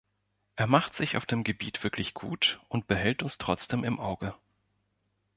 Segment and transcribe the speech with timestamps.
[0.55, 4.33] Er macht sich auf dem Gebiet wirklich gut und behält uns trotzdem im Auge.